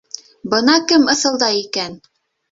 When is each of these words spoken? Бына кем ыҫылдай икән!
Бына 0.53 0.77
кем 0.91 1.05
ыҫылдай 1.13 1.59
икән! 1.65 1.99